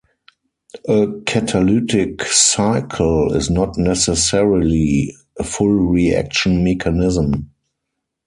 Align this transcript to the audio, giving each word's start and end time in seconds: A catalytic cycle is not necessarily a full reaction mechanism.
A 0.89 1.05
catalytic 1.27 2.23
cycle 2.23 3.35
is 3.35 3.51
not 3.51 3.77
necessarily 3.77 5.15
a 5.37 5.43
full 5.43 5.69
reaction 5.71 6.63
mechanism. 6.63 7.51